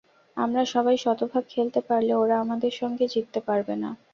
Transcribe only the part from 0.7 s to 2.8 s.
সবাই শতভাগ খেলতে পারলে ওরা আমাদের